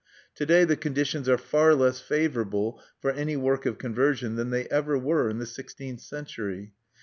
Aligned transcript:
To 0.37 0.47
day 0.47 0.63
the 0.63 0.75
conditions 0.75 1.29
are 1.29 1.37
far 1.37 1.75
less 1.75 1.99
favorable 2.01 2.81
for 2.99 3.11
any 3.11 3.37
work 3.37 3.67
of 3.67 3.77
conversion 3.77 4.35
than 4.35 4.49
they 4.49 4.65
ever 4.69 4.97
were 4.97 5.29
in 5.29 5.37
the 5.37 5.45
sixteenth 5.45 6.01
century. 6.01 6.71